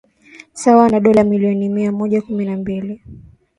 [0.53, 3.01] sawa na dola milioni mia mmoja kumi na mbili